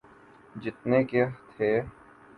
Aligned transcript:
جتنے 0.55 1.03
کے 1.03 1.25
تھے۔ 1.51 1.71